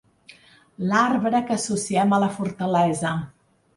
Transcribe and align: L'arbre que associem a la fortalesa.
L'arbre 0.93 1.41
que 1.49 1.57
associem 1.57 2.17
a 2.17 2.19
la 2.25 2.31
fortalesa. 2.39 3.13